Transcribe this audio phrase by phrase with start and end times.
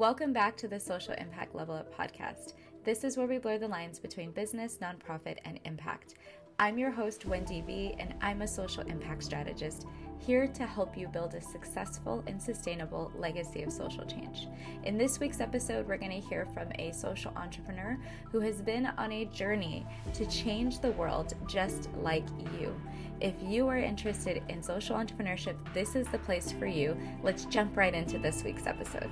[0.00, 2.54] Welcome back to the Social Impact Level Up podcast.
[2.84, 6.14] This is where we blur the lines between business, nonprofit, and impact.
[6.58, 9.84] I'm your host, Wendy V, and I'm a social impact strategist
[10.18, 14.48] here to help you build a successful and sustainable legacy of social change.
[14.84, 17.98] In this week's episode, we're going to hear from a social entrepreneur
[18.32, 22.26] who has been on a journey to change the world just like
[22.58, 22.74] you.
[23.20, 26.96] If you are interested in social entrepreneurship, this is the place for you.
[27.22, 29.10] Let's jump right into this week's episode.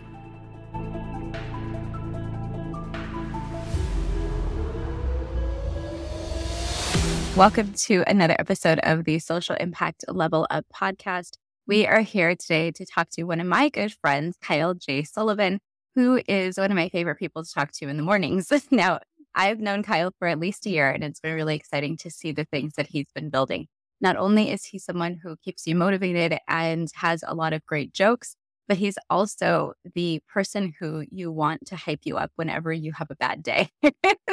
[7.38, 11.36] Welcome to another episode of the Social Impact Level Up podcast.
[11.68, 11.88] We mm.
[11.88, 15.04] are here today to talk to one of my good friends, Kyle J.
[15.04, 15.60] Sullivan,
[15.94, 18.50] who is one of my favorite people to talk to in the mornings.
[18.72, 18.98] now,
[19.36, 22.32] I've known Kyle for at least a year, and it's been really exciting to see
[22.32, 23.68] the things that he's been building.
[24.00, 27.92] Not only is he someone who keeps you motivated and has a lot of great
[27.92, 28.34] jokes,
[28.66, 33.12] but he's also the person who you want to hype you up whenever you have
[33.12, 33.68] a bad day.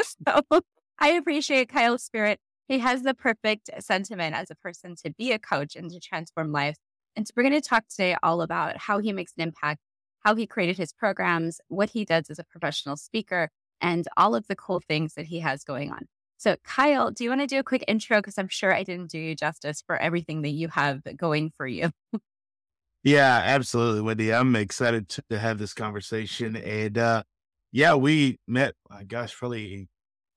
[0.02, 0.42] so
[0.98, 2.40] I appreciate Kyle's spirit.
[2.68, 6.52] He has the perfect sentiment as a person to be a coach and to transform
[6.52, 6.80] lives.
[7.16, 9.82] And so we're going to talk today all about how he makes an impact,
[10.22, 13.50] how he created his programs, what he does as a professional speaker,
[13.80, 16.08] and all of the cool things that he has going on.
[16.38, 18.18] So, Kyle, do you want to do a quick intro?
[18.18, 21.68] Because I'm sure I didn't do you justice for everything that you have going for
[21.68, 21.92] you.
[23.06, 24.34] Yeah, absolutely, Wendy.
[24.34, 26.56] I'm excited to have this conversation.
[26.56, 27.22] And uh,
[27.72, 29.88] yeah, we met, uh, gosh, probably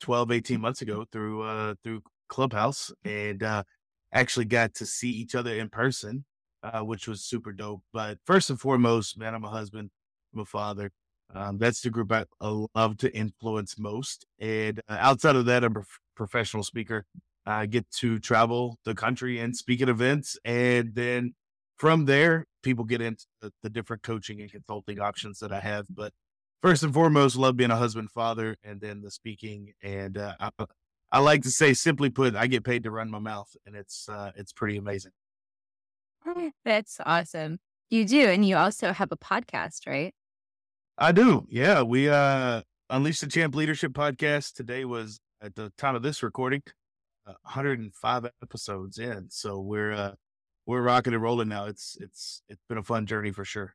[0.00, 3.64] 12, 18 months ago through uh, through Clubhouse and uh,
[4.12, 6.24] actually got to see each other in person,
[6.62, 7.82] uh, which was super dope.
[7.92, 9.90] But first and foremost, man, I'm a husband,
[10.34, 10.90] I'm a father.
[11.34, 14.24] Um, that's the group I love to influence most.
[14.38, 15.84] And uh, outside of that, I'm a
[16.16, 17.04] professional speaker.
[17.44, 20.38] I get to travel the country and speak at events.
[20.44, 21.34] And then
[21.76, 25.86] from there, people get into the, the, different coaching and consulting options that I have.
[25.88, 26.12] But
[26.62, 29.72] first and foremost, love being a husband, father, and then the speaking.
[29.82, 30.50] And uh, I,
[31.10, 34.08] I, like to say, simply put, I get paid to run my mouth, and it's
[34.08, 35.12] uh, it's pretty amazing.
[36.64, 37.58] That's awesome.
[37.90, 40.14] You do, and you also have a podcast, right?
[40.98, 41.46] I do.
[41.48, 44.54] Yeah, we uh, Unleash the Champ Leadership podcast.
[44.54, 46.62] Today was at the time of this recording,
[47.26, 49.28] uh, 105 episodes in.
[49.30, 50.12] So we're uh,
[50.66, 51.66] we're rocking and rolling now.
[51.66, 53.74] It's it's it's been a fun journey for sure.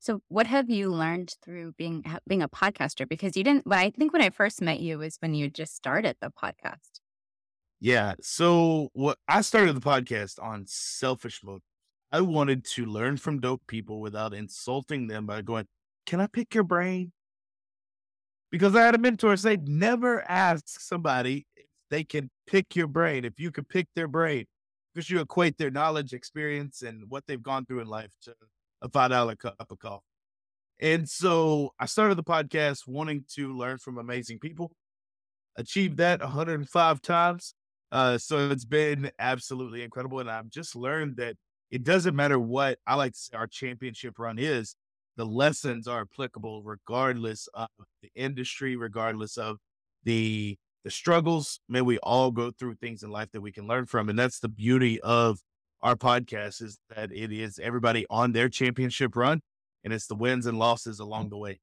[0.00, 3.08] So, what have you learned through being being a podcaster?
[3.08, 3.66] Because you didn't.
[3.66, 7.00] Well, I think when I first met you was when you just started the podcast.
[7.80, 8.14] Yeah.
[8.20, 11.62] So, what I started the podcast on selfish mode.
[12.12, 15.66] I wanted to learn from dope people without insulting them by going,
[16.06, 17.12] "Can I pick your brain?"
[18.50, 23.24] Because I had a mentor say, "Never ask somebody if they can pick your brain.
[23.24, 24.46] If you can pick their brain,
[24.94, 28.34] because you equate their knowledge, experience, and what they've gone through in life to
[28.82, 30.02] a five dollar cup of coffee.
[30.80, 34.72] And so I started the podcast wanting to learn from amazing people.
[35.56, 37.54] Achieved that 105 times.
[37.90, 40.20] Uh, so it's been absolutely incredible.
[40.20, 41.34] And I've just learned that
[41.70, 44.76] it doesn't matter what I like to say our championship run is,
[45.16, 47.66] the lessons are applicable regardless of
[48.02, 49.58] the industry, regardless of
[50.04, 53.84] the the struggles, may we all go through things in life that we can learn
[53.84, 54.08] from.
[54.08, 55.40] And that's the beauty of
[55.80, 59.40] our podcast is that it is everybody on their championship run
[59.84, 61.60] and it's the wins and losses along the way.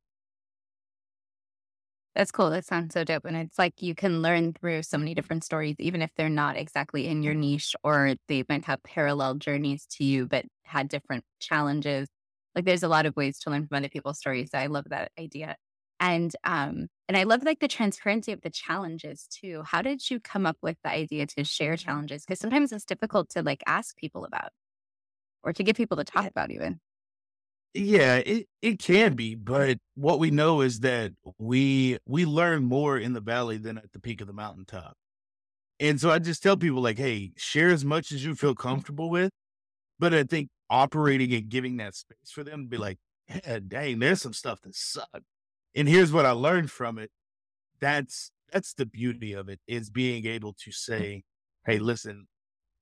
[2.16, 2.50] That's cool.
[2.50, 3.26] That sounds so dope.
[3.26, 6.56] And it's like you can learn through so many different stories, even if they're not
[6.56, 11.26] exactly in your niche or they might have parallel journeys to you, but had different
[11.40, 12.08] challenges.
[12.56, 14.52] Like there's a lot of ways to learn from other people's stories.
[14.54, 15.58] I love that idea.
[16.00, 19.64] And um and I love like the transparency of the challenges too.
[19.66, 22.26] How did you come up with the idea to share challenges?
[22.26, 24.50] Because sometimes it's difficult to like ask people about
[25.44, 26.80] or to get people to talk about even.
[27.74, 32.98] Yeah, it, it can be, but what we know is that we we learn more
[32.98, 34.96] in the valley than at the peak of the mountaintop.
[35.80, 39.10] And so I just tell people like, hey, share as much as you feel comfortable
[39.10, 39.32] with.
[40.00, 43.00] But I think operating and giving that space for them to be like,
[43.30, 45.24] yeah, dang, there's some stuff that sucks
[45.76, 47.12] and here's what I learned from it.
[47.80, 50.74] That's that's the beauty of it is being able to mm.
[50.74, 51.24] say,
[51.66, 52.28] "Hey, listen,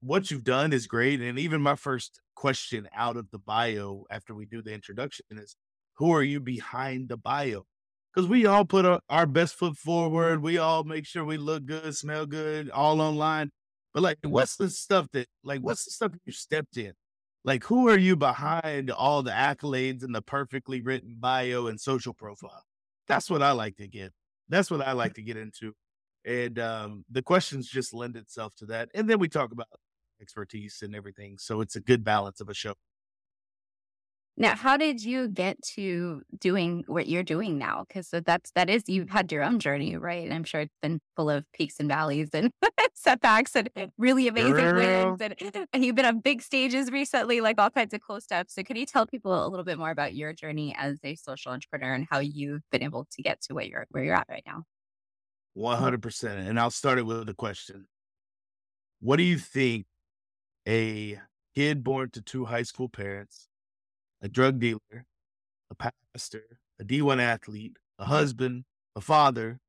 [0.02, 4.36] what you've done is great." And even my first question out of the bio after
[4.36, 5.56] we do the introduction is,
[5.98, 7.66] "Who are you behind the bio?"
[8.14, 10.44] Because we all put our, our best foot forward.
[10.44, 13.52] We all make sure we look good, smell good, all online.
[13.94, 16.94] But like, what's the stuff that, like, what's the stuff you stepped in?
[17.44, 22.14] Like, who are you behind all the accolades and the perfectly written bio and social
[22.14, 22.64] profile?
[23.08, 24.12] That's what I like to get.
[24.50, 25.74] That's what I like to get into.
[26.26, 28.90] And um, the questions just lend itself to that.
[28.94, 29.68] And then we talk about
[30.22, 31.38] expertise and everything.
[31.38, 32.74] So it's a good balance of a show.
[34.36, 37.86] Now, how did you get to doing what you're doing now?
[37.88, 40.24] Because that's that is you've had your own journey, right?
[40.24, 42.52] And I'm sure it's been full of peaks and valleys and
[42.96, 45.16] setbacks and eh, really amazing Girl.
[45.18, 45.22] wins.
[45.22, 48.48] And, and you've been on big stages recently, like all kinds of cool stuff.
[48.50, 51.52] So, can you tell people a little bit more about your journey as a social
[51.52, 54.44] entrepreneur and how you've been able to get to where you're where you're at right
[54.48, 54.64] now?
[55.54, 56.48] One hundred percent.
[56.48, 57.86] And I'll start it with a question:
[59.00, 59.86] What do you think
[60.68, 61.20] a
[61.54, 63.48] kid born to two high school parents?
[64.24, 65.06] A drug dealer,
[65.70, 68.64] a pastor, a D1 athlete, a husband,
[68.96, 69.60] a father,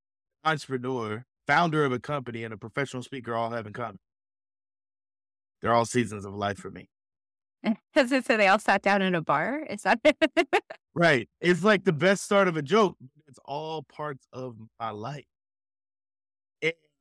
[0.44, 3.98] entrepreneur, founder of a company, and a professional speaker all have in common.
[5.60, 6.88] They're all seasons of life for me.
[7.94, 9.66] Does it say they all sat down in a bar?
[9.68, 9.98] Is that
[10.94, 11.28] right?
[11.40, 12.96] It's like the best start of a joke.
[13.26, 15.24] It's all parts of my life.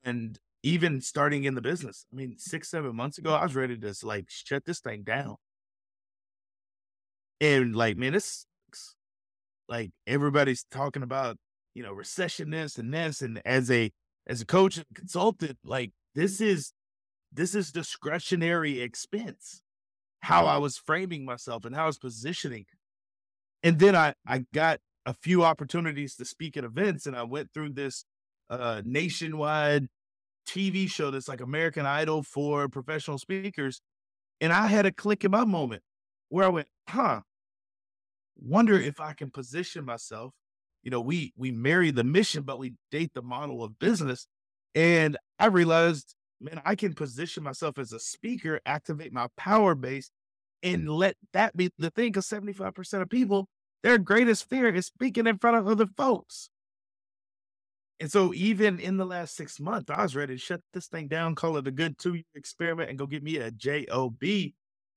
[0.05, 3.77] And even starting in the business, I mean, six, seven months ago, I was ready
[3.77, 5.37] to like shut this thing down.
[7.43, 8.95] And like, man, this sucks.
[9.67, 11.35] like everybody's talking about,
[11.73, 13.21] you know, recession this and this.
[13.21, 13.91] And as a
[14.25, 16.71] as a coach and consultant, like this is
[17.33, 19.61] this is discretionary expense.
[20.21, 22.65] How I was framing myself and how I was positioning.
[23.61, 27.49] And then I I got a few opportunities to speak at events and I went
[27.53, 28.05] through this
[28.49, 29.87] uh nationwide
[30.47, 33.81] TV show that's like American Idol for professional speakers.
[34.39, 35.83] And I had a click in my moment
[36.29, 37.21] where I went, huh,
[38.37, 40.33] wonder if I can position myself.
[40.83, 44.27] You know, we we marry the mission, but we date the model of business.
[44.75, 50.11] And I realized, man, I can position myself as a speaker, activate my power base,
[50.61, 52.11] and let that be the thing.
[52.11, 53.47] Because 75% of people,
[53.81, 56.49] their greatest fear is speaking in front of other folks.
[57.99, 61.07] And so, even in the last six months, I was ready to shut this thing
[61.07, 64.19] down, call it a good two year experiment, and go get me a job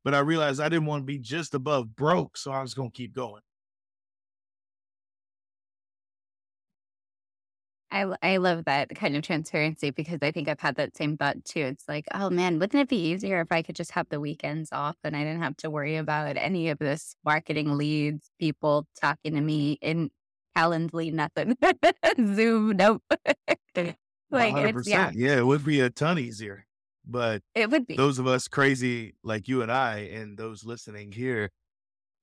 [0.07, 2.93] but I realized I didn't want to be just above broke, so I was going
[2.93, 3.43] to keep going.
[7.91, 11.45] I, I love that kind of transparency because I think I've had that same thought
[11.45, 11.59] too.
[11.59, 14.69] It's like, oh man, wouldn't it be easier if I could just have the weekends
[14.71, 19.35] off and I didn't have to worry about any of this marketing leads, people talking
[19.35, 20.11] to me in
[20.57, 21.57] Calendly, nothing.
[22.37, 23.03] Zoom, nope.
[23.75, 23.93] Eh,
[24.31, 24.87] like, 100%.
[24.87, 25.11] yeah.
[25.15, 26.66] yeah, it would be a ton easier.
[27.07, 31.13] But it would be those of us crazy like you and I, and those listening
[31.13, 31.53] here,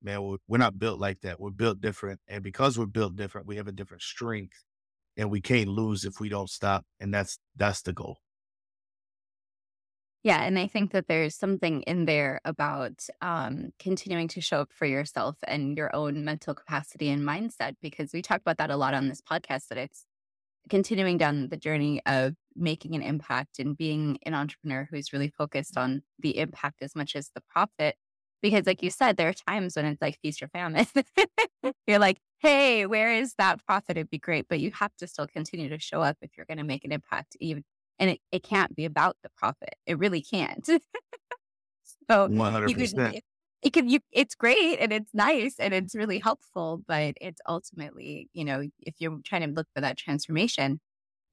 [0.02, 1.40] man, we're not built like that.
[1.40, 2.20] We're built different.
[2.28, 4.66] And because we're built different, we have a different strength
[5.16, 6.84] and we can't lose if we don't stop.
[7.00, 8.18] And that's, that's the goal.
[10.24, 10.44] Yeah.
[10.44, 14.86] And I think that there's something in there about um, continuing to show up for
[14.86, 18.94] yourself and your own mental capacity and mindset, because we talk about that a lot
[18.94, 20.06] on this podcast, that it's
[20.70, 25.78] continuing down the journey of making an impact and being an entrepreneur who's really focused
[25.78, 27.96] on the impact as much as the profit.
[28.42, 30.86] Because, like you said, there are times when it's like feast or famine.
[31.88, 33.98] you're like, hey, where is that profit?
[33.98, 34.48] It'd be great.
[34.50, 36.92] But you have to still continue to show up if you're going to make an
[36.92, 37.64] impact, even.
[38.00, 39.76] And it, it can't be about the profit.
[39.86, 40.66] It really can't.
[42.10, 42.70] so 100%.
[42.70, 43.22] You could,
[43.64, 48.30] it can you it's great and it's nice and it's really helpful but it's ultimately
[48.34, 50.80] you know if you're trying to look for that transformation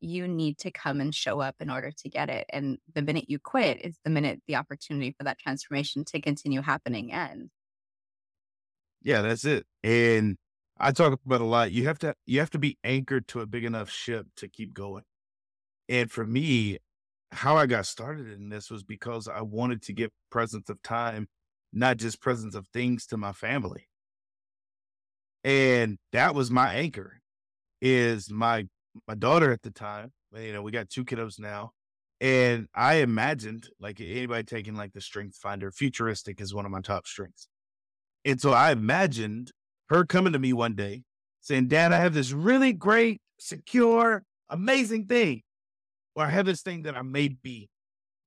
[0.00, 3.28] you need to come and show up in order to get it and the minute
[3.28, 7.50] you quit is the minute the opportunity for that transformation to continue happening ends
[9.02, 10.36] yeah that's it and
[10.78, 13.46] i talk about a lot you have to you have to be anchored to a
[13.46, 15.04] big enough ship to keep going
[15.88, 16.78] and for me
[17.32, 21.28] how i got started in this was because i wanted to give presence of time
[21.72, 23.88] not just presence of things to my family.
[25.44, 27.20] And that was my anchor
[27.80, 28.66] is my
[29.06, 30.12] my daughter at the time.
[30.36, 31.72] You know, we got two kiddos now.
[32.20, 36.80] And I imagined like anybody taking like the strength finder, futuristic is one of my
[36.80, 37.48] top strengths.
[38.24, 39.52] And so I imagined
[39.88, 41.04] her coming to me one day
[41.40, 45.42] saying, Dad, I have this really great, secure, amazing thing.
[46.14, 47.70] Or I have this thing that I maybe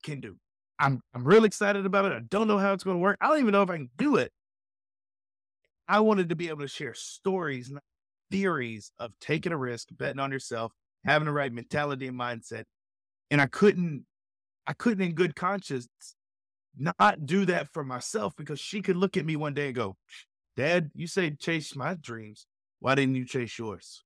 [0.03, 0.37] can do.
[0.79, 2.13] I'm I'm really excited about it.
[2.13, 3.17] I don't know how it's going to work.
[3.21, 4.31] I don't even know if I can do it.
[5.87, 7.71] I wanted to be able to share stories,
[8.33, 10.71] theories of taking a risk, betting on yourself,
[11.05, 12.63] having the right mentality and mindset.
[13.29, 14.05] And I couldn't,
[14.65, 15.87] I couldn't in good conscience
[16.75, 19.95] not do that for myself because she could look at me one day and go,
[20.57, 22.47] Dad, you say chase my dreams.
[22.79, 24.03] Why didn't you chase yours?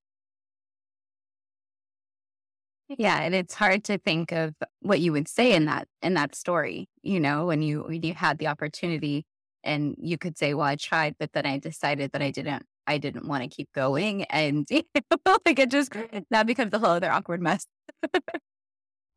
[2.90, 6.36] Yeah, and it's hard to think of what you would say in that in that
[6.36, 9.26] story, you know, when you when you had the opportunity
[9.68, 12.98] and you could say, Well, I tried, but then I decided that I didn't I
[12.98, 14.24] didn't want to keep going.
[14.24, 14.84] And you
[15.26, 15.94] know, like it just
[16.32, 17.68] that becomes a whole other awkward mess.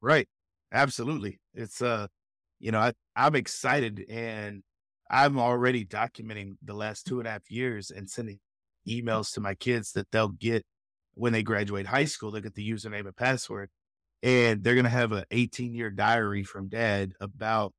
[0.02, 0.28] right.
[0.72, 1.40] Absolutely.
[1.54, 2.08] It's uh,
[2.58, 4.62] you know, I, I'm excited and
[5.10, 8.38] I'm already documenting the last two and a half years and sending
[8.88, 10.64] emails to my kids that they'll get
[11.14, 12.30] when they graduate high school.
[12.30, 13.70] They get the username and password,
[14.22, 17.72] and they're going to have an 18 year diary from dad about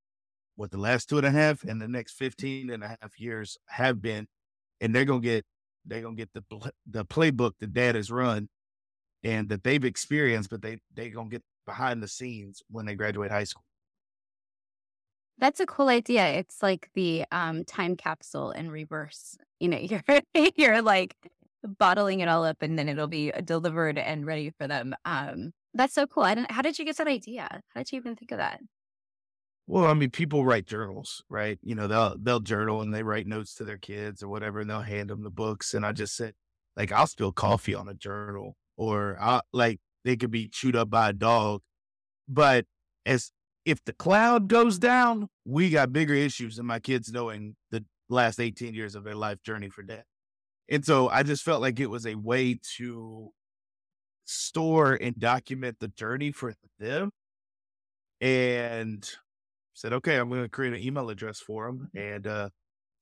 [0.62, 3.58] what the last two and a half and the next 15 and a half years
[3.66, 4.28] have been.
[4.80, 5.46] And they're going to get,
[5.86, 8.48] they're going to get the, the playbook that dad has run
[9.24, 12.94] and that they've experienced, but they, they're going to get behind the scenes when they
[12.94, 13.64] graduate high school.
[15.40, 16.28] That's a cool idea.
[16.28, 19.38] It's like the um, time capsule in reverse.
[19.60, 20.04] You know, you're
[20.56, 21.16] you're like
[21.64, 24.94] bottling it all up, and then it'll be uh, delivered and ready for them.
[25.06, 26.24] Um, that's so cool.
[26.24, 27.48] I don't, how did you get that idea?
[27.70, 28.60] How did you even think of that?
[29.72, 31.58] Well, I mean, people write journals, right?
[31.64, 34.70] You know, they'll they'll journal and they write notes to their kids or whatever, and
[34.70, 35.74] they'll hand them the books.
[35.74, 36.34] And I just said,
[36.76, 40.90] like, I'll spill coffee on a journal, or I like they could be chewed up
[40.90, 41.62] by a dog,
[42.28, 42.66] but
[43.06, 43.32] as
[43.66, 48.42] if the cloud goes down, we got bigger issues than my kids knowing the last
[48.42, 50.04] 18 years of their life journey for death.
[50.68, 53.30] And so I just felt like it was a way to
[54.26, 57.12] store and document the journey for them.
[58.20, 59.10] And
[59.74, 61.90] said, okay, I'm going to create an email address for him.
[61.96, 62.50] And uh,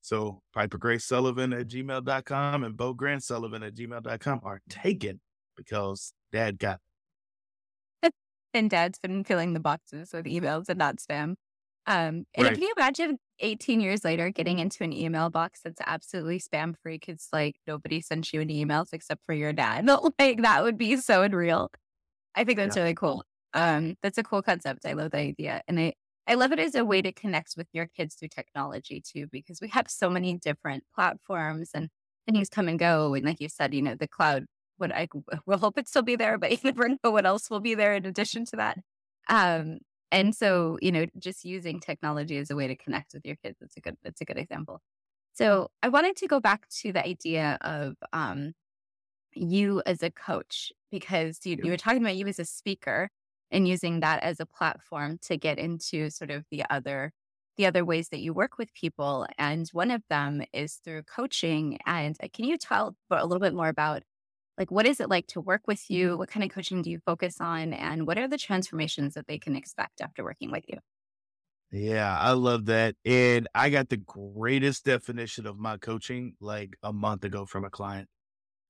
[0.00, 5.20] so Piper Grace Sullivan at gmail.com and Bo Grant Sullivan at gmail.com are taken
[5.56, 6.80] because dad got
[8.54, 11.34] and dad's been filling the boxes with emails and not spam.
[11.86, 12.54] Um, and right.
[12.54, 16.98] can you imagine 18 years later getting into an email box that's absolutely spam free
[16.98, 19.86] because like nobody sends you any emails except for your dad?
[20.18, 21.70] like that would be so unreal.
[22.34, 22.82] I think that's yeah.
[22.82, 23.24] really cool.
[23.54, 24.86] Um, that's a cool concept.
[24.86, 25.62] I love the idea.
[25.66, 25.94] And I,
[26.30, 29.60] I love it as a way to connect with your kids through technology too, because
[29.60, 31.88] we have so many different platforms and
[32.30, 33.14] things come and go.
[33.14, 34.44] And like you said, you know, the cloud
[34.76, 35.08] what I
[35.46, 37.94] will hope it still be there, but you never know what else will be there
[37.94, 38.78] in addition to that.
[39.28, 39.78] Um,
[40.12, 43.58] and so, you know, just using technology as a way to connect with your kids,
[43.60, 44.80] it's a good, it's a good example.
[45.32, 48.52] So I wanted to go back to the idea of um,
[49.34, 53.10] you as a coach, because you, you were talking about you as a speaker
[53.50, 57.12] and using that as a platform to get into sort of the other
[57.56, 61.78] the other ways that you work with people and one of them is through coaching
[61.86, 64.02] and uh, can you tell a little bit more about
[64.58, 66.16] like what is it like to work with you?
[66.18, 69.38] What kind of coaching do you focus on and what are the transformations that they
[69.38, 70.78] can expect after working with you?
[71.72, 76.92] Yeah i love that and i got the greatest definition of my coaching like a
[76.92, 78.08] month ago from a client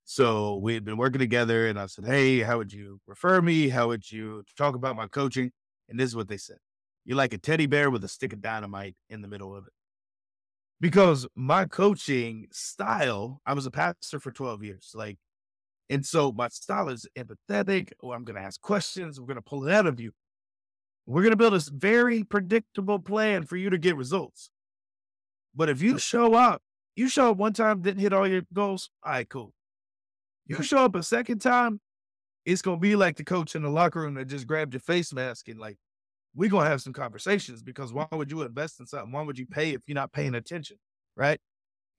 [0.04, 3.69] so we had been working together and i said hey how would you refer me
[3.69, 5.50] how would you talk about my coaching
[5.88, 6.59] and this is what they said
[7.04, 9.73] you're like a teddy bear with a stick of dynamite in the middle of it
[10.80, 15.19] because my coaching style i was a pastor for 12 years like
[15.90, 19.19] and so my style is empathetic, or I'm going to ask questions.
[19.19, 20.12] We're going to pull it out of you.
[21.04, 24.50] We're going to build this very predictable plan for you to get results.
[25.52, 26.62] But if you show up,
[26.95, 28.88] you show up one time, didn't hit all your goals.
[29.02, 29.52] All right, cool.
[30.47, 31.80] You show up a second time,
[32.44, 35.12] it's to be like the coach in the locker room that just grabbed your face
[35.12, 35.76] mask and like,
[36.35, 39.12] we're to have some conversations because why would you invest in something?
[39.12, 40.78] Why would you pay if you're not paying attention?
[41.16, 41.40] Right.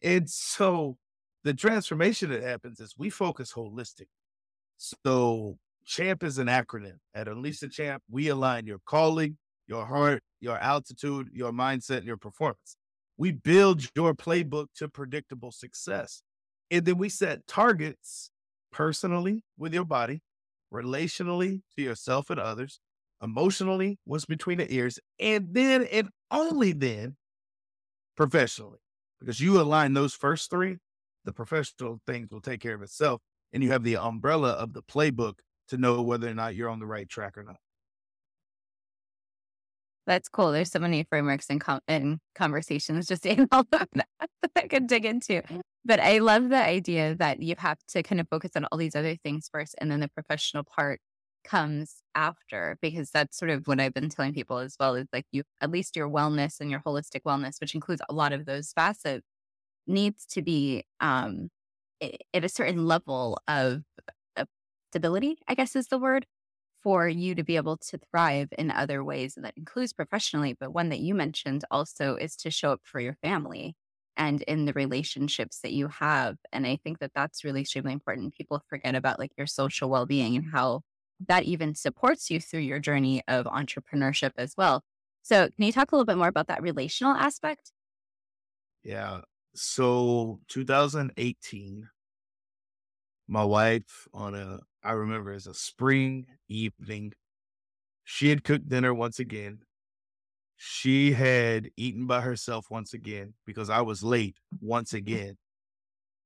[0.02, 0.98] And so
[1.44, 4.08] the transformation that happens is we focus holistic.
[4.78, 6.98] So CHAMP is an acronym.
[7.14, 12.08] At Unleash the Champ, we align your calling, your heart, your altitude, your mindset, and
[12.08, 12.78] your performance.
[13.18, 16.24] We build your playbook to predictable success.
[16.72, 18.31] And then we set targets
[18.72, 20.22] personally with your body,
[20.74, 22.80] relationally to yourself and others,
[23.22, 27.16] emotionally, what's between the ears, and then and only then
[28.16, 28.80] professionally.
[29.20, 30.78] Because you align those first three,
[31.26, 33.22] the professional things will take care of itself.
[33.54, 36.80] And you have the umbrella of the playbook to know whether or not you're on
[36.80, 37.58] the right track or not.
[40.08, 40.52] That's cool.
[40.52, 44.08] There's so many frameworks and, com- and conversations just in all of that that
[44.56, 45.42] I could dig into.
[45.86, 48.96] But I love the idea that you have to kind of focus on all these
[48.96, 51.00] other things first, and then the professional part
[51.44, 55.26] comes after, because that's sort of what I've been telling people as well is like
[55.32, 58.72] you, at least your wellness and your holistic wellness, which includes a lot of those
[58.74, 59.26] facets,
[59.88, 61.50] needs to be um,
[62.34, 63.82] at a certain level of,
[64.36, 64.48] of
[64.92, 66.26] stability, I guess is the word,
[66.84, 69.36] for you to be able to thrive in other ways.
[69.36, 73.00] And that includes professionally, but one that you mentioned also is to show up for
[73.00, 73.76] your family
[74.18, 76.38] and in the relationships that you have.
[76.52, 78.36] And I think that that's really extremely important.
[78.36, 80.82] People forget about like your social well being and how
[81.28, 84.84] that even supports you through your journey of entrepreneurship as well.
[85.24, 87.72] So, can you talk a little bit more about that relational aspect?
[88.84, 89.22] Yeah.
[89.54, 91.90] So 2018,
[93.28, 97.14] my wife on a I remember as a spring evening,
[98.04, 99.60] she had cooked dinner once again.
[100.56, 105.38] she had eaten by herself once again because I was late once again.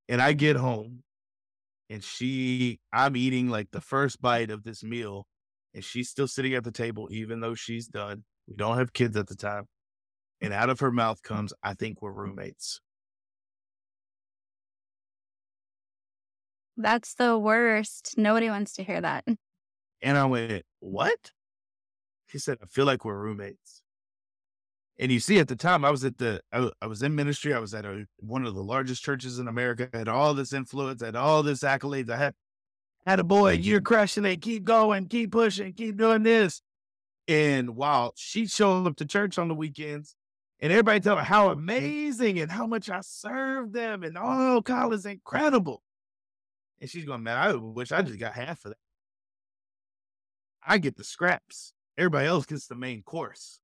[0.10, 1.04] And I get home
[1.90, 5.26] and she, I'm eating like the first bite of this meal
[5.74, 8.24] and she's still sitting at the table, even though she's done.
[8.48, 9.66] We don't have kids at the time.
[10.42, 12.82] And out of her mouth comes, I think we're roommates.
[16.78, 18.16] That's the worst.
[18.18, 19.26] Nobody wants to hear that.
[20.02, 21.32] And I went, What?
[22.32, 23.82] He said, I feel like we're roommates.
[24.98, 27.54] And you see, at the time, I was at the, I, I was in ministry.
[27.54, 29.90] I was at a, one of the largest churches in America.
[29.94, 32.10] I had all this influence, I had all this accolades.
[32.10, 32.34] I had,
[33.06, 34.42] had a boy, you're crushing it.
[34.42, 36.62] Keep going, keep pushing, keep doing this.
[37.28, 40.16] And while she showed up to church on the weekends,
[40.60, 44.94] and everybody tell her how amazing and how much I served them, and oh, Kyle
[44.94, 45.82] is incredible.
[46.86, 48.78] And she's going, man, I wish I just got half of that.
[50.64, 51.74] I get the scraps.
[51.98, 53.60] Everybody else gets the main course.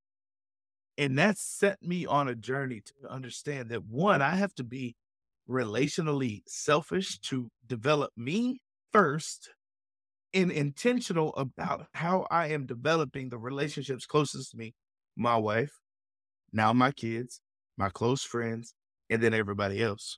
[0.98, 4.96] And that set me on a journey to understand that one, I have to be
[5.48, 8.60] relationally selfish to develop me
[8.92, 9.52] first
[10.34, 14.74] and intentional about how I am developing the relationships closest to me,
[15.16, 15.80] my wife,
[16.52, 17.40] now my kids,
[17.78, 18.74] my close friends,
[19.12, 20.18] and then everybody else.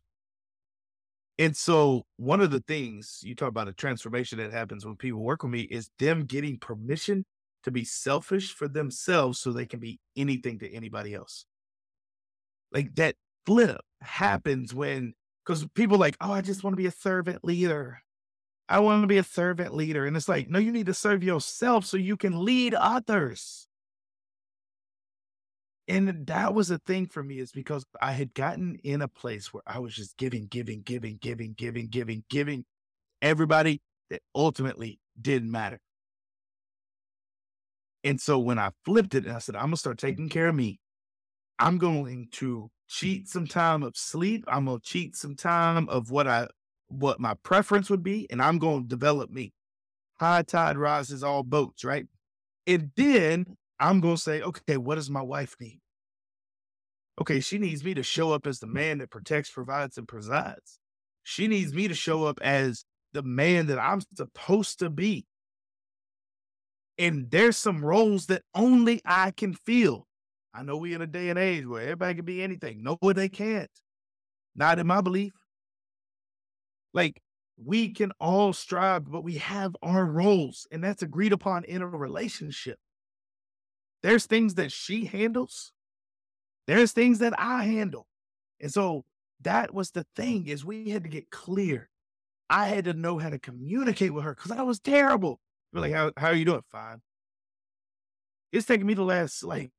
[1.39, 5.21] And so, one of the things you talk about a transformation that happens when people
[5.21, 7.25] work with me is them getting permission
[7.63, 11.45] to be selfish for themselves so they can be anything to anybody else.
[12.71, 15.13] Like that flip happens when,
[15.45, 17.99] because people like, oh, I just want to be a servant leader.
[18.69, 20.05] I want to be a servant leader.
[20.05, 23.67] And it's like, no, you need to serve yourself so you can lead others.
[25.87, 29.53] And that was a thing for me, is because I had gotten in a place
[29.53, 32.65] where I was just giving, giving, giving, giving, giving, giving, giving
[33.21, 35.79] everybody that ultimately didn't matter.
[38.03, 40.47] And so when I flipped it and I said, I'm going to start taking care
[40.47, 40.79] of me,
[41.59, 44.43] I'm going to cheat some time of sleep.
[44.47, 46.47] I'm going to cheat some time of what I,
[46.87, 48.27] what my preference would be.
[48.29, 49.53] And I'm going to develop me.
[50.19, 52.05] High tide rises all boats, right?
[52.67, 55.81] And then I'm going to say, okay, what does my wife need?
[57.19, 60.79] Okay, she needs me to show up as the man that protects, provides, and presides.
[61.23, 65.25] She needs me to show up as the man that I'm supposed to be.
[66.97, 70.07] And there's some roles that only I can fill.
[70.53, 72.83] I know we're in a day and age where everybody can be anything.
[72.83, 73.69] No, they can't.
[74.55, 75.33] Not in my belief.
[76.93, 77.21] Like
[77.57, 81.87] we can all strive, but we have our roles, and that's agreed upon in a
[81.87, 82.77] relationship.
[84.03, 85.71] There's things that she handles.
[86.67, 88.07] There's things that I handle.
[88.59, 89.05] And so
[89.41, 91.89] that was the thing is we had to get clear.
[92.49, 95.39] I had to know how to communicate with her because I was terrible.
[95.71, 96.61] We're like, how, how are you doing?
[96.71, 97.01] Fine.
[98.51, 99.71] It's taken me the last like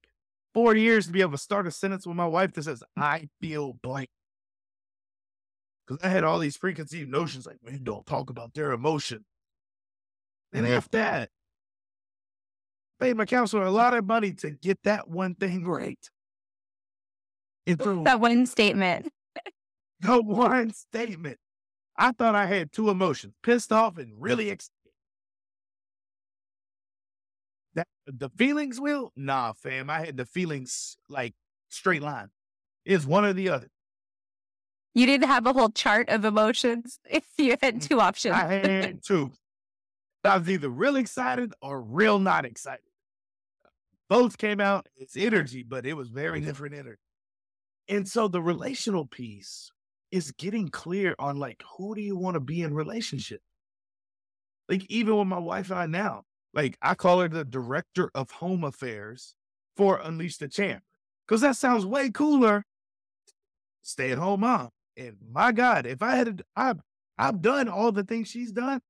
[0.53, 3.29] four years to be able to start a sentence with my wife that says, I
[3.41, 4.09] feel blank.
[5.87, 9.25] Because I had all these preconceived notions like, man, don't talk about their emotion.
[10.53, 10.75] And mm-hmm.
[10.75, 11.31] after that,
[13.01, 15.99] paid my counselor a lot of money to get that one thing right.
[17.67, 18.05] Improve.
[18.05, 19.09] That one statement.
[20.01, 21.39] the one statement.
[21.97, 24.71] I thought I had two emotions, pissed off and really excited.
[27.75, 29.13] That the feelings will?
[29.17, 29.91] Nah, fam.
[29.91, 31.35] I had the feelings like
[31.71, 32.29] straight line.
[32.85, 33.69] It's one or the other.
[34.95, 37.01] You didn't have a whole chart of emotions.
[37.09, 38.35] If you had two options.
[38.35, 39.33] I had two.
[40.25, 42.85] I was either real excited or real not excited.
[44.09, 47.01] Both came out as energy, but it was very different energy.
[47.89, 49.71] And so the relational piece
[50.11, 53.41] is getting clear on like who do you want to be in relationship?
[54.69, 56.23] Like even with my wife and I now,
[56.55, 59.35] like I call her the director of home affairs
[59.77, 60.83] for Unleash the Champ.
[61.27, 62.65] Cause that sounds way cooler.
[63.83, 64.71] Stay at home mom.
[64.97, 66.81] And my God, if I had I've
[67.19, 68.81] I've done all the things she's done,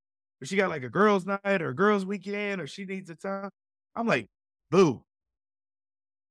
[0.45, 3.15] if she got like a girls' night or a girls' weekend or she needs a
[3.15, 3.49] time,
[3.97, 4.29] I'm like,
[4.71, 5.03] boo.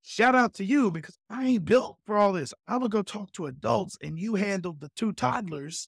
[0.04, 2.54] Shout out to you because I ain't built for all this.
[2.68, 5.88] I'm gonna go talk to adults and you handle the two toddlers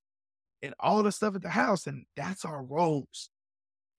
[0.63, 1.85] and all the stuff at the house.
[1.85, 3.29] And that's our roles.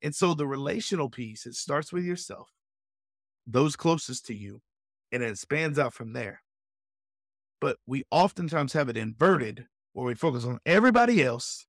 [0.02, 2.48] And so the relational piece, it starts with yourself,
[3.46, 4.60] those closest to you,
[5.12, 6.42] and it spans out from there.
[7.60, 11.66] But we oftentimes have it inverted where we focus on everybody else,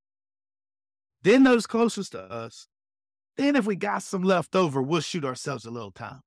[1.28, 2.68] then those closest to us.
[3.36, 6.22] Then if we got some left over, we'll shoot ourselves a little time.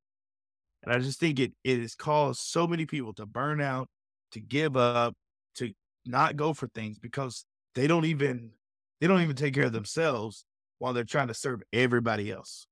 [0.83, 3.89] And I just think it it has caused so many people to burn out,
[4.33, 5.15] to give up,
[5.57, 5.73] to
[6.07, 8.53] not go for things because they don't even
[9.01, 10.45] they don't even take care of themselves
[10.79, 12.67] while they're trying to serve everybody else.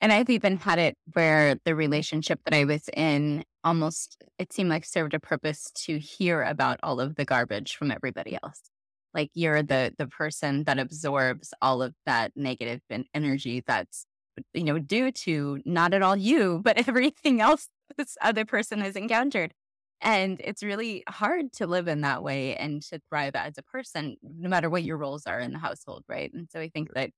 [0.00, 4.70] And I've even had it where the relationship that I was in almost, it seemed
[4.70, 8.62] like served a purpose to hear about all of the garbage from everybody else.
[9.14, 12.80] Like you're the the person that absorbs all of that negative
[13.14, 14.06] energy that's,
[14.54, 18.96] you know, due to not at all you, but everything else this other person has
[18.96, 19.52] encountered.
[20.02, 24.16] And it's really hard to live in that way and to thrive as a person,
[24.22, 26.32] no matter what your roles are in the household, right?
[26.32, 27.10] And so I think that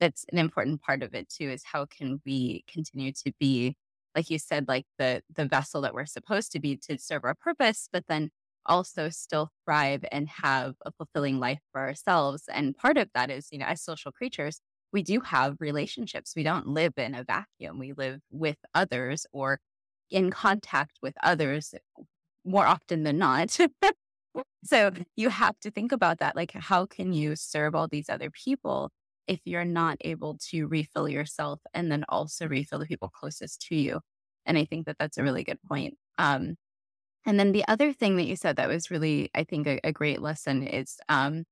[0.00, 3.76] that's an important part of it too is how can we continue to be
[4.16, 7.34] like you said like the the vessel that we're supposed to be to serve our
[7.34, 8.30] purpose but then
[8.66, 13.48] also still thrive and have a fulfilling life for ourselves and part of that is
[13.50, 14.60] you know as social creatures
[14.92, 19.58] we do have relationships we don't live in a vacuum we live with others or
[20.10, 21.74] in contact with others
[22.44, 23.56] more often than not
[24.64, 28.30] so you have to think about that like how can you serve all these other
[28.30, 28.90] people
[29.30, 33.76] if you're not able to refill yourself and then also refill the people closest to
[33.76, 34.00] you.
[34.44, 35.94] And I think that that's a really good point.
[36.18, 36.56] Um,
[37.26, 39.92] and then the other thing that you said that was really, I think, a, a
[39.92, 41.44] great lesson is um,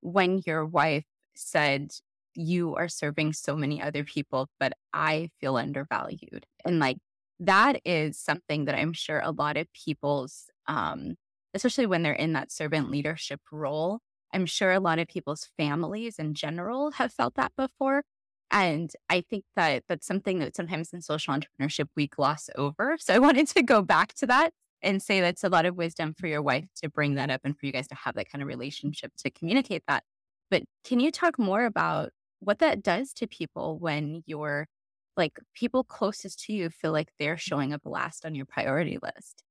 [0.00, 1.92] when your wife said,
[2.34, 6.46] You are serving so many other people, but I feel undervalued.
[6.64, 6.98] And like
[7.40, 11.14] that is something that I'm sure a lot of people's, um,
[11.54, 14.00] especially when they're in that servant leadership role,
[14.32, 18.02] I'm sure a lot of people's families in general have felt that before.
[18.50, 22.96] And I think that that's something that sometimes in social entrepreneurship we gloss over.
[23.00, 24.52] So I wanted to go back to that
[24.84, 27.58] and say that's a lot of wisdom for your wife to bring that up and
[27.58, 30.04] for you guys to have that kind of relationship to communicate that.
[30.50, 34.68] But can you talk more about what that does to people when you're
[35.16, 39.42] like people closest to you feel like they're showing up last on your priority list?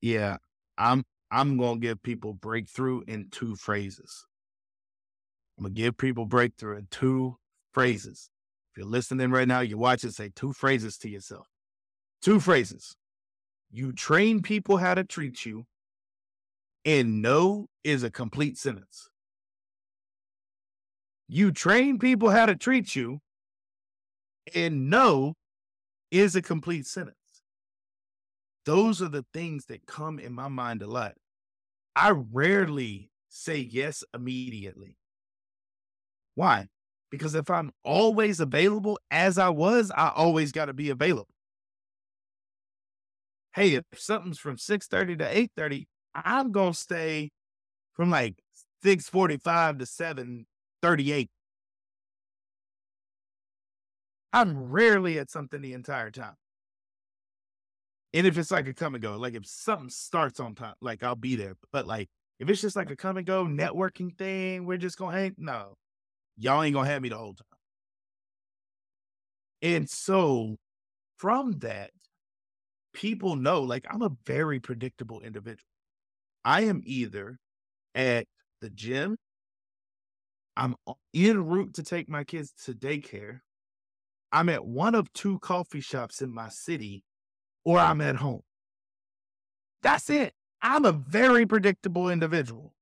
[0.00, 0.36] Yeah,
[0.78, 4.26] I'm I'm to give people breakthrough in two phrases.
[5.58, 7.36] I'm to give people breakthrough in two
[7.72, 8.30] phrases.
[8.72, 11.46] If you're listening right now, you're watching, say two phrases to yourself.
[12.22, 12.96] Two phrases.
[13.76, 15.66] You train people how to treat you,
[16.84, 19.10] and no is a complete sentence.
[21.26, 23.18] You train people how to treat you,
[24.54, 25.34] and no
[26.12, 27.16] is a complete sentence.
[28.64, 31.14] Those are the things that come in my mind a lot.
[31.96, 34.98] I rarely say yes immediately.
[36.36, 36.68] Why?
[37.10, 41.33] Because if I'm always available as I was, I always got to be available.
[43.54, 47.30] Hey, if something's from 6:30 to 8:30, I'm going to stay
[47.94, 48.36] from like
[48.82, 51.30] 6:45 to 7:38.
[54.32, 56.36] I'm rarely at something the entire time.
[58.12, 61.02] And if it's like a come and go, like if something starts on time, like
[61.02, 61.56] I'll be there.
[61.72, 65.16] But like if it's just like a come and go networking thing, we're just gonna
[65.16, 65.34] hang.
[65.38, 65.74] No,
[66.36, 67.46] y'all ain't gonna have me the whole time.
[69.62, 70.56] And so
[71.18, 71.92] from that,
[72.94, 75.68] people know like I'm a very predictable individual.
[76.44, 77.38] I am either
[77.94, 78.26] at
[78.60, 79.16] the gym,
[80.56, 80.76] I'm
[81.14, 83.40] en route to take my kids to daycare,
[84.32, 87.04] I'm at one of two coffee shops in my city
[87.64, 88.42] or I'm at home.
[89.82, 90.32] That's it.
[90.62, 92.72] I'm a very predictable individual.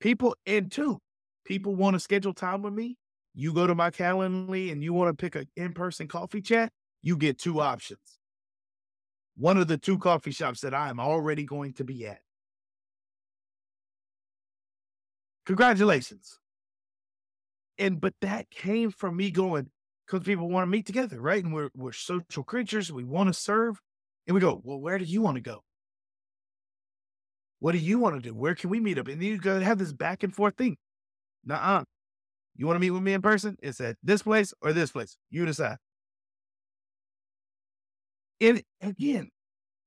[0.00, 0.98] People, and two,
[1.44, 2.96] people want to schedule time with me.
[3.34, 6.72] You go to my Calendly and you want to pick an in person coffee chat,
[7.02, 8.19] you get two options.
[9.40, 12.20] One of the two coffee shops that I'm already going to be at.
[15.46, 16.38] Congratulations.
[17.78, 19.70] And but that came from me going,
[20.06, 21.42] because people want to meet together, right?
[21.42, 22.92] And we're we're social creatures.
[22.92, 23.80] We want to serve.
[24.26, 25.64] And we go, well, where do you want to go?
[27.60, 28.34] What do you want to do?
[28.34, 29.08] Where can we meet up?
[29.08, 30.76] And then you go have this back and forth thing.
[31.46, 31.84] Nuh-uh.
[32.56, 33.56] You want to meet with me in person?
[33.62, 35.16] It's at this place or this place.
[35.30, 35.78] You decide.
[38.40, 39.30] And again,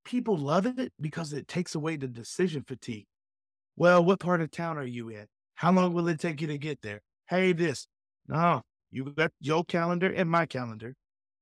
[0.05, 3.07] people love it because it takes away the decision fatigue.
[3.75, 5.25] Well, what part of town are you in?
[5.55, 7.01] How long will it take you to get there?
[7.27, 7.87] Hey, this.
[8.27, 8.61] No,
[8.91, 10.93] you got your calendar and my calendar.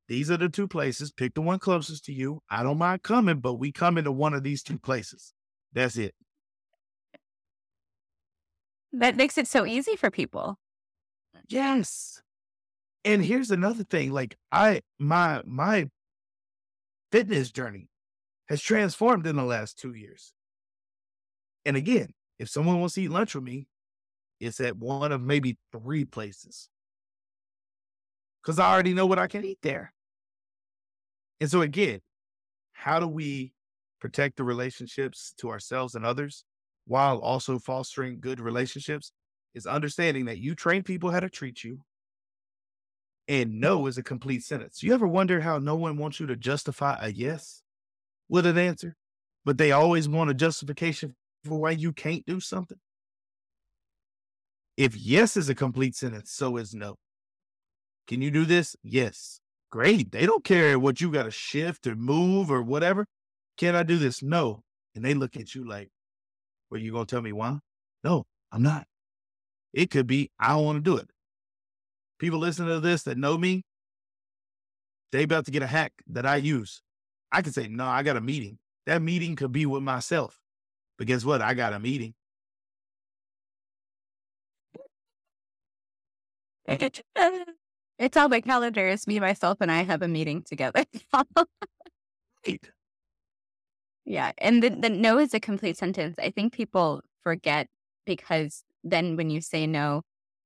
[0.07, 1.11] These are the two places.
[1.11, 2.41] Pick the one closest to you.
[2.49, 5.33] I don't mind coming, but we come into one of these two places.
[5.73, 6.13] That's it.
[8.93, 10.57] That makes it so easy for people.
[11.47, 12.21] Yes.
[13.05, 14.11] And here's another thing.
[14.11, 15.89] Like I my my
[17.11, 17.89] fitness journey
[18.47, 20.33] has transformed in the last two years.
[21.65, 23.67] And again, if someone wants to eat lunch with me,
[24.39, 26.69] it's at one of maybe three places.
[28.43, 29.93] Cause I already know what I can eat there.
[31.39, 32.01] And so again,
[32.73, 33.53] how do we
[33.99, 36.43] protect the relationships to ourselves and others
[36.85, 39.11] while also fostering good relationships?
[39.53, 41.81] Is understanding that you train people how to treat you.
[43.27, 44.83] And no is a complete sentence.
[44.83, 47.61] You ever wonder how no one wants you to justify a yes
[48.27, 48.95] with an answer,
[49.45, 52.79] but they always want a justification for why you can't do something?
[54.77, 56.95] If yes is a complete sentence, so is no.
[58.07, 58.75] Can you do this?
[58.83, 59.39] Yes.
[59.69, 60.11] Great.
[60.11, 63.05] They don't care what you got to shift or move or whatever.
[63.57, 64.21] Can I do this?
[64.21, 64.63] No.
[64.95, 65.89] And they look at you like,
[66.69, 67.59] well, you going to tell me why?
[68.03, 68.87] No, I'm not.
[69.73, 71.09] It could be, I don't want to do it.
[72.21, 73.63] People listening to this that know me,
[75.11, 76.83] they about to get a hack that I use.
[77.31, 78.59] I can say, no, I got a meeting.
[78.85, 80.39] That meeting could be with myself.
[80.99, 81.41] But guess what?
[81.41, 82.13] I got a meeting.
[86.67, 87.01] it's
[88.15, 88.87] on my calendar.
[88.87, 90.85] It's me, myself, and I have a meeting together.
[92.47, 92.69] Right.
[94.05, 94.31] Yeah.
[94.39, 96.17] And the, the no is a complete sentence.
[96.19, 97.67] I think people forget
[98.05, 100.01] because then when you say no,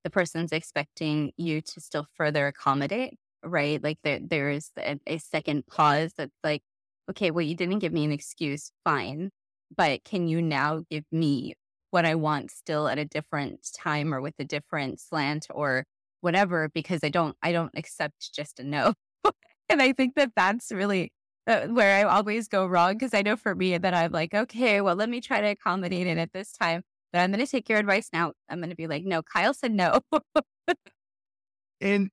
[0.06, 3.84] the person's expecting you to still further accommodate, right?
[3.84, 6.62] Like there, there is a, a second pause that's like,
[7.10, 8.72] okay, well, you didn't give me an excuse.
[8.84, 9.32] Fine.
[9.76, 11.56] But can you now give me
[11.90, 15.86] what I want still at a different time or with a different slant or
[16.22, 16.70] whatever?
[16.72, 18.94] Because I don't, I don't accept just a no.
[19.70, 21.12] and I think that that's really
[21.48, 24.82] uh, where I always go wrong because I know for me that I'm like, okay,
[24.82, 26.84] well, let me try to accommodate it at this time.
[27.16, 28.34] But I'm going to take your advice now.
[28.50, 30.02] I'm going to be like, no, Kyle said no.
[31.80, 32.10] and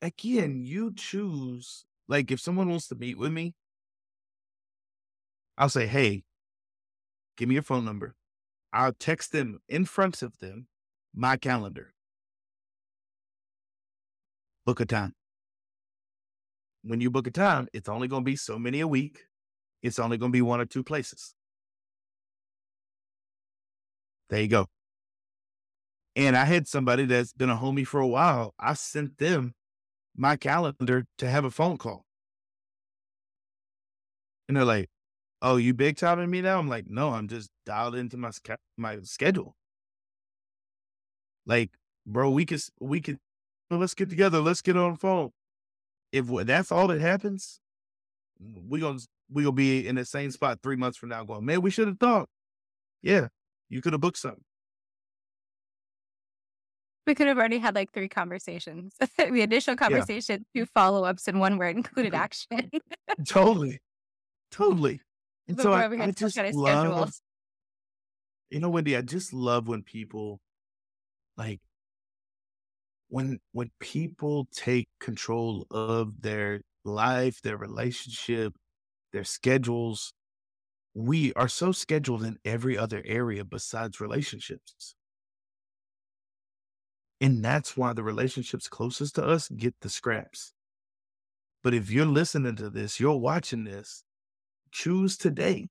[0.00, 3.54] again, you choose, like, if someone wants to meet with me,
[5.58, 6.22] I'll say, hey,
[7.36, 8.14] give me your phone number.
[8.72, 10.68] I'll text them in front of them
[11.12, 11.92] my calendar.
[14.64, 15.14] Book a time
[16.84, 19.26] when you book a time, it's only going to be so many a week.
[19.82, 21.34] It's only going to be one or two places.
[24.28, 24.66] There you go.
[26.14, 28.54] And I had somebody that's been a homie for a while.
[28.58, 29.54] I sent them
[30.16, 32.04] my calendar to have a phone call.
[34.48, 34.90] And they're like,
[35.42, 38.32] "Oh, you big timing me now?" I'm like, "No, I'm just dialed into my
[38.76, 39.56] my schedule."
[41.46, 41.70] Like,
[42.06, 43.18] bro, we could we could
[43.70, 44.40] well, let's get together.
[44.40, 45.30] Let's get on the phone
[46.12, 47.60] if that's all that happens,
[48.40, 51.62] we gonna we gonna be in the same spot three months from now, going, man,
[51.62, 52.28] we should have thought.
[53.02, 53.28] Yeah,
[53.68, 54.36] you could have booked some.
[57.06, 58.94] We could have already had like three conversations.
[59.18, 60.62] the initial conversation, yeah.
[60.62, 62.70] two follow ups, and one where it included action.
[63.26, 63.78] totally,
[64.50, 65.00] totally.
[65.48, 67.12] And so I, I just love,
[68.50, 70.40] you know, Wendy, I just love when people
[71.36, 71.60] like
[73.08, 78.54] when when people take control of their life, their relationship,
[79.12, 80.12] their schedules,
[80.96, 84.94] we are so scheduled in every other area besides relationships.
[87.20, 90.54] And that's why the relationships closest to us get the scraps.
[91.62, 94.04] But if you're listening to this, you're watching this,
[94.72, 95.68] choose today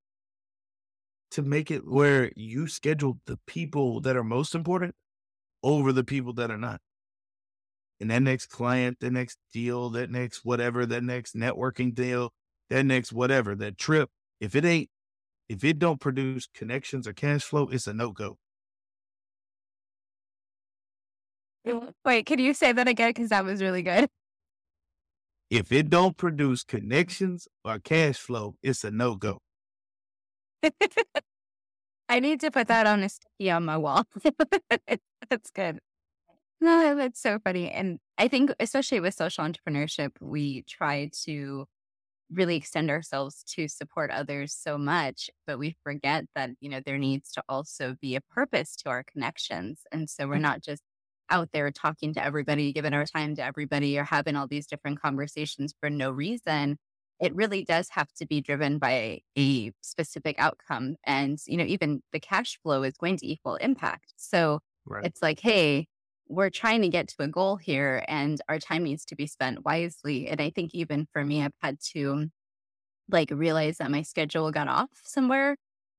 [1.31, 4.93] to make it where you schedule the people that are most important
[5.63, 6.79] over the people that are not
[7.99, 12.31] and that next client, that next deal, that next whatever, that next networking deal,
[12.69, 14.09] that next whatever, that trip,
[14.39, 14.89] if it ain't,
[15.47, 18.37] if it don't produce connections or cash flow, it's a no go.
[21.67, 23.09] Mm, wait, can you say that again?
[23.09, 24.07] Because that was really good.
[25.49, 29.39] If it don't produce connections or cash flow, it's a no go.
[32.09, 34.05] I need to put that on a sticky on my wall.
[35.29, 35.79] That's good.
[36.61, 37.69] No, that's so funny.
[37.69, 41.67] And I think, especially with social entrepreneurship, we try to
[42.31, 46.97] really extend ourselves to support others so much, but we forget that, you know, there
[46.97, 49.81] needs to also be a purpose to our connections.
[49.91, 50.41] And so we're mm.
[50.41, 50.81] not just
[51.29, 55.01] out there talking to everybody, giving our time to everybody, or having all these different
[55.01, 56.77] conversations for no reason.
[57.19, 60.95] It really does have to be driven by a specific outcome.
[61.05, 64.13] And, you know, even the cash flow is going to equal impact.
[64.17, 65.05] So right.
[65.05, 65.87] it's like, hey,
[66.27, 69.63] we're trying to get to a goal here and our time needs to be spent
[69.63, 70.27] wisely.
[70.27, 72.27] And I think even for me, I've had to
[73.09, 75.57] like realize that my schedule got off somewhere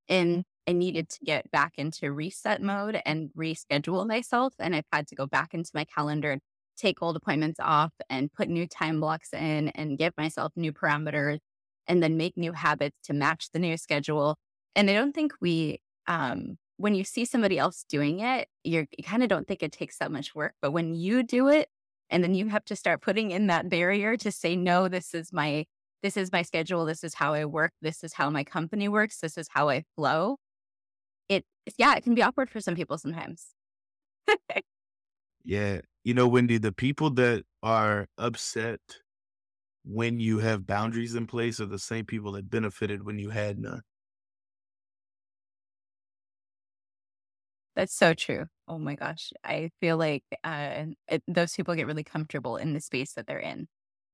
[0.08, 4.54] and I needed to get back into reset mode and reschedule myself.
[4.58, 6.38] And I've had to go back into my calendar,
[6.76, 11.38] take old appointments off and put new time blocks in and give myself new parameters
[11.86, 14.36] and then make new habits to match the new schedule.
[14.74, 19.22] And I don't think we um, when you see somebody else doing it, you kind
[19.22, 20.54] of don't think it takes that much work.
[20.60, 21.68] But when you do it,
[22.10, 25.32] and then you have to start putting in that barrier to say, no, this is
[25.32, 25.66] my
[26.02, 26.84] this is my schedule.
[26.84, 27.72] This is how I work.
[27.82, 29.18] This is how my company works.
[29.20, 30.36] This is how I flow.
[31.28, 31.44] It
[31.78, 33.46] yeah, it can be awkward for some people sometimes.
[35.44, 38.80] yeah, You know, Wendy, the people that are upset
[39.84, 43.58] when you have boundaries in place are the same people that benefited when you had
[43.58, 43.82] none.
[47.76, 48.46] That's so true.
[48.66, 49.32] Oh my gosh.
[49.44, 53.38] I feel like uh, it, those people get really comfortable in the space that they're
[53.38, 53.68] in.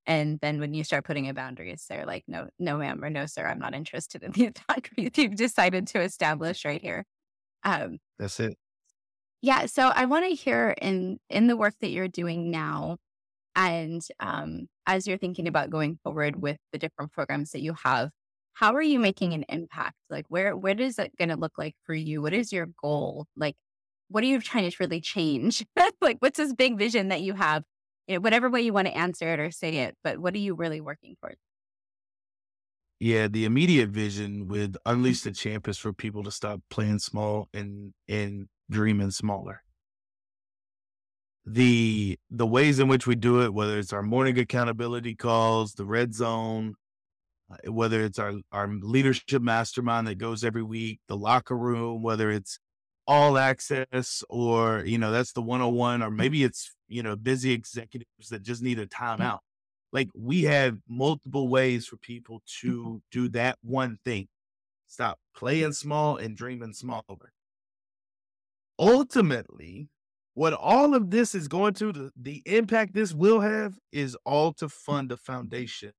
[0.04, 3.26] And then when you start putting in boundaries, they're like, no, no, ma'am, or no,
[3.26, 7.04] sir, I'm not interested in these boundaries you've decided to establish right here.
[7.62, 8.56] Um, That's it.
[9.40, 9.66] Yeah.
[9.66, 12.98] So I want to hear in in the work that you're doing now,
[13.56, 18.10] and um, as you're thinking about going forward with the different programs that you have,
[18.54, 19.96] how are you making an impact?
[20.10, 22.22] Like, where where is it going to look like for you?
[22.22, 23.26] What is your goal?
[23.36, 23.56] Like,
[24.08, 25.64] what are you trying to really change?
[26.00, 27.64] like, what's this big vision that you have?
[28.06, 30.38] You know, whatever way you want to answer it or say it, but what are
[30.38, 31.38] you really working towards?
[33.00, 34.92] Yeah, the immediate vision with mm-hmm.
[34.92, 39.62] Unleash the Champ is for people to stop playing small and and dreaming smaller.
[41.44, 45.84] The the ways in which we do it, whether it's our morning accountability calls, the
[45.84, 46.74] red zone,
[47.52, 52.30] Uh, whether it's our our leadership mastermind that goes every week, the locker room, whether
[52.30, 52.58] it's
[53.06, 56.16] all access or you know that's the 101 or mm.
[56.16, 58.90] maybe it's you know busy executives that just need a mm.
[58.90, 59.38] timeout.
[59.92, 62.70] Like we have multiple ways for people mm-hmm.
[62.70, 64.28] to do that one thing.
[64.86, 67.32] Stop playing small and dreaming smaller.
[68.78, 69.88] Ultimately
[70.34, 74.52] what all of this is going to the, the impact this will have is all
[74.54, 74.72] to mm.
[74.72, 75.92] fund a foundation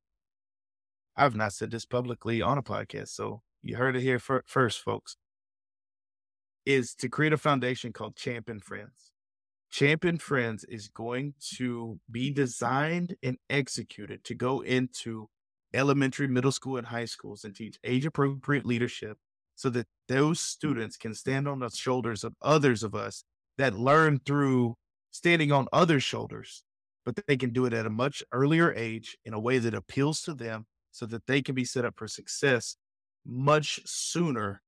[1.16, 5.16] i've not said this publicly on a podcast so you heard it here first folks.
[6.66, 9.12] Is to create a foundation called champion friends.
[9.72, 15.30] Champion friends is going to be designed and executed to go into
[15.74, 19.18] elementary middle school and high schools and teach age appropriate leadership
[19.56, 20.46] so that those mm.
[20.46, 23.24] students can stand on the shoulders of others of us
[23.58, 24.76] that learn through
[25.12, 26.64] standing on other shoulders,
[27.06, 30.22] but they can do it at a much earlier age in a way that appeals
[30.22, 32.78] to them so that they can be set up for success
[33.26, 34.62] much sooner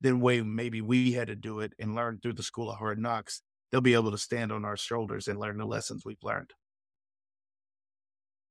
[0.00, 2.98] than way maybe we had to do it and learn through the school of hard
[2.98, 3.42] knocks.
[3.70, 6.52] They'll be able to stand on our shoulders and learn the lessons we've learned.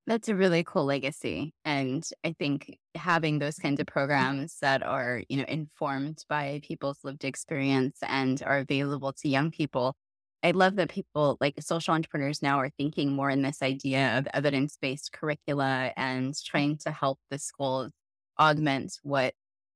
[0.05, 1.53] That's a really cool legacy.
[1.65, 7.03] And I think having those kinds of programs that are, you know, informed by people's
[7.03, 9.95] lived experience and are available to young people.
[10.43, 14.27] I love that people like social entrepreneurs now are thinking more in this idea of
[14.33, 17.91] evidence based curricula and trying to help the schools
[18.39, 19.33] augment what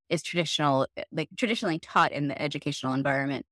[0.10, 3.46] is traditional, eh, like traditionally taught in the educational environment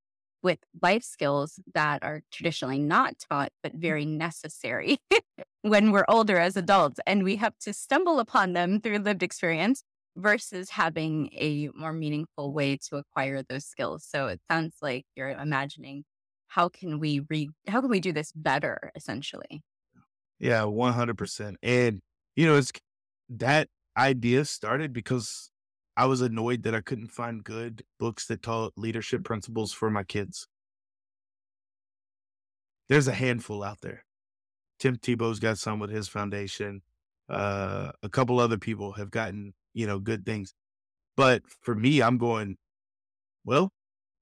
[0.43, 3.81] with life skills that are traditionally not taught, but mm.
[3.81, 4.97] very necessary
[5.61, 6.99] when we're older as adults.
[7.07, 9.83] And we have to stumble upon them through lived experience
[10.15, 14.05] versus having a more meaningful way to acquire those skills.
[14.07, 16.03] So it sounds like you're imagining
[16.49, 19.61] how can we re how can we do this better essentially?
[20.39, 21.55] Yeah, 100%.
[21.63, 22.01] And
[22.35, 22.71] you know, it's
[23.29, 25.51] that idea started because
[25.97, 30.03] I was annoyed that I couldn't find good books that taught leadership principles for my
[30.03, 30.47] kids.
[32.87, 34.05] There's a handful out there.
[34.79, 36.81] Tim Tebow's got some with his foundation.
[37.27, 40.53] Uh, a couple other people have gotten, you know, good things.
[41.17, 42.57] But for me, I'm going,
[43.45, 43.71] well,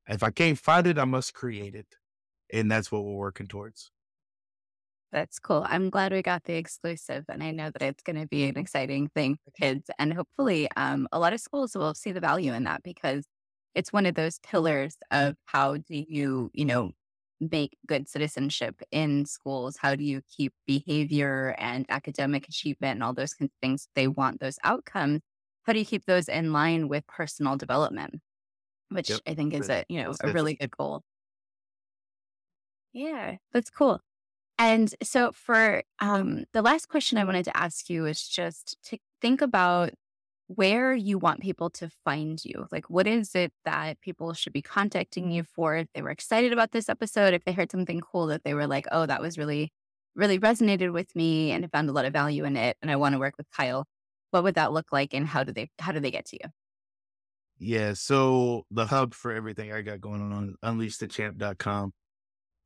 [0.07, 1.95] if I can't find it, I must create it.
[2.51, 3.91] And that's what we're working towards.
[5.11, 5.65] That's cool.
[5.67, 8.57] I'm glad we got the exclusive, and I know that it's going to be an
[8.57, 9.89] exciting thing for kids.
[9.97, 13.25] And hopefully, um, a lot of schools will see the value in that because
[13.73, 16.91] it's one of those pillars of how do you, you know,
[17.39, 19.77] make good citizenship in schools?
[19.79, 23.87] How do you keep behavior and academic achievement and all those kinds of things?
[23.95, 25.21] They want those outcomes.
[25.63, 28.15] How do you keep those in line with personal development?
[28.89, 29.19] Which yep.
[29.27, 31.03] I think is a you know a really good goal.
[32.97, 34.01] Yeah, that's cool.
[34.57, 38.97] And so, for um, the last question I wanted to ask you is just to
[39.21, 39.91] think about
[40.47, 42.65] where you want people to find you.
[42.71, 45.75] Like, what is it that people should be contacting you for?
[45.75, 48.65] If they were excited about this episode, if they heard something cool that they were
[48.65, 49.71] like, oh, that was really,
[50.15, 52.95] really resonated with me and I found a lot of value in it and I
[52.95, 53.85] want to work with Kyle,
[54.31, 56.49] what would that look like and how do they how do they get to you?
[57.59, 61.93] Yeah, so the hub for everything I got going on unleashthechamp.com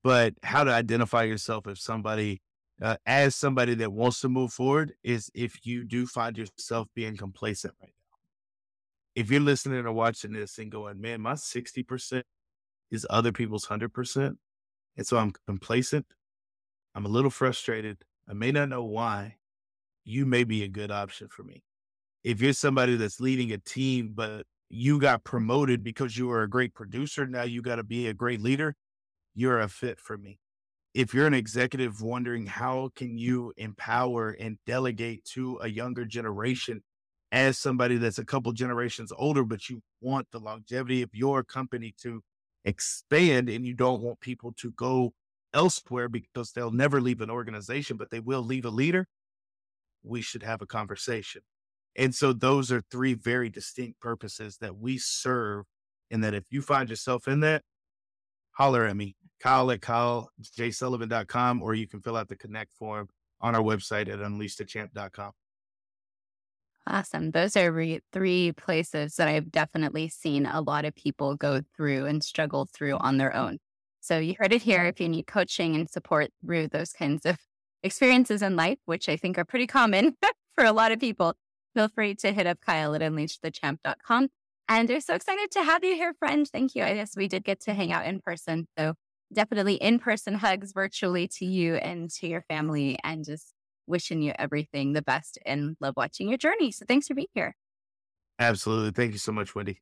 [0.03, 2.41] but how to identify yourself if somebody
[2.81, 7.15] uh, as somebody that wants to move forward is if you do find yourself being
[7.15, 8.17] complacent right now.
[9.15, 12.23] If you're listening or watching this and going, man, my 60%
[12.89, 14.35] is other people's 100%.
[14.97, 16.07] And so I'm complacent.
[16.95, 17.99] I'm a little frustrated.
[18.27, 19.35] I may not know why.
[20.03, 21.63] You may be a good option for me.
[22.23, 26.49] If you're somebody that's leading a team, but you got promoted because you were a
[26.49, 28.75] great producer, now you got to be a great leader
[29.33, 30.39] you're a fit for me.
[30.93, 36.81] if you're an executive wondering how can you empower and delegate to a younger generation
[37.31, 41.93] as somebody that's a couple generations older, but you want the longevity of your company
[42.01, 42.21] to
[42.65, 45.13] expand and you don't want people to go
[45.53, 49.07] elsewhere because they'll never leave an organization, but they will leave a leader,
[50.03, 51.41] we should have a conversation.
[51.95, 55.65] And so those are three very distinct purposes that we serve.
[56.09, 57.63] And that if you find yourself in that,
[58.51, 63.09] holler at me, Kyle at KyleJSullivan.com, or you can fill out the connect form
[63.41, 65.31] on our website at unleashthechamp.com.
[66.87, 67.31] Awesome.
[67.31, 72.05] Those are re- three places that I've definitely seen a lot of people go through
[72.05, 73.59] and struggle through on their own.
[73.99, 74.85] So you heard it here.
[74.85, 77.37] If you need coaching and support through those kinds of
[77.83, 80.17] experiences in life, which I think are pretty common
[80.55, 81.35] for a lot of people,
[81.75, 84.29] feel free to hit up Kyle at unleashthechamp.com.
[84.67, 86.47] And we're so excited to have you here, friend.
[86.47, 86.83] Thank you.
[86.83, 88.67] I guess we did get to hang out in person.
[88.77, 88.95] So
[89.33, 93.53] definitely in person hugs virtually to you and to your family and just
[93.87, 96.71] wishing you everything the best and love watching your journey.
[96.71, 97.55] So thanks for being here.
[98.39, 98.91] Absolutely.
[98.91, 99.81] Thank you so much, Wendy.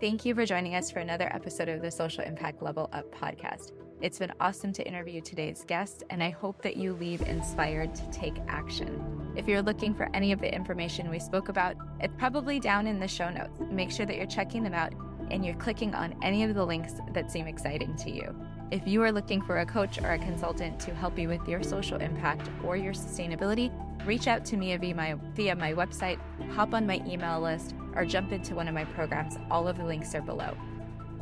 [0.00, 3.72] Thank you for joining us for another episode of the Social Impact Level Up podcast.
[4.02, 8.10] It's been awesome to interview today's guest, and I hope that you leave inspired to
[8.10, 9.30] take action.
[9.36, 12.98] If you're looking for any of the information we spoke about, it's probably down in
[12.98, 13.60] the show notes.
[13.70, 14.94] Make sure that you're checking them out
[15.30, 18.34] and you're clicking on any of the links that seem exciting to you.
[18.70, 21.62] If you are looking for a coach or a consultant to help you with your
[21.62, 23.70] social impact or your sustainability,
[24.06, 26.18] reach out to me via my, via my website,
[26.52, 29.36] hop on my email list, or jump into one of my programs.
[29.50, 30.56] All of the links are below.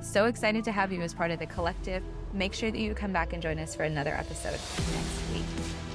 [0.01, 2.03] So excited to have you as part of the collective.
[2.32, 5.88] Make sure that you come back and join us for another episode next week.